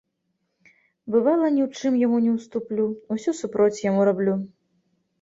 [1.15, 4.33] Бывала, ні ў чым яму не ўступлю, усё супроць яму раблю.